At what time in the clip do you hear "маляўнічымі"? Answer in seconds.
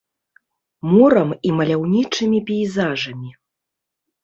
1.59-2.39